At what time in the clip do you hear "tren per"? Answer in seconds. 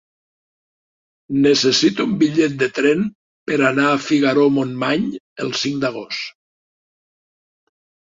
2.77-3.57